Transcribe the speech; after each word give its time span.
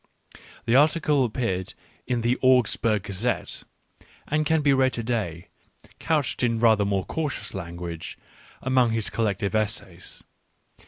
The 0.65 0.75
article 0.75 1.23
appeared 1.23 1.75
in 2.07 2.21
the 2.21 2.35
Augs 2.37 2.75
burg 2.75 3.03
Gazette^ 3.03 3.65
and 4.27 4.41
it 4.41 4.45
can 4.45 4.63
be 4.63 4.73
read 4.73 4.93
to 4.93 5.03
day, 5.03 5.49
couched 5.99 6.41
in 6.41 6.57
rather 6.59 6.85
more 6.85 7.05
cautious 7.05 7.53
language, 7.53 8.17
among 8.63 8.93
his 8.93 9.11
collected 9.11 9.53
essays. 9.53 10.23